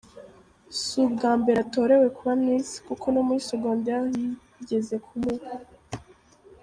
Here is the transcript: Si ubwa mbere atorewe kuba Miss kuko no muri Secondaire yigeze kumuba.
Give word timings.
Si 0.79 0.95
ubwa 1.07 1.31
mbere 1.39 1.57
atorewe 1.65 2.07
kuba 2.17 2.31
Miss 2.43 2.69
kuko 2.87 3.05
no 3.13 3.21
muri 3.27 3.41
Secondaire 3.47 4.07
yigeze 4.55 4.95
kumuba. 5.05 5.47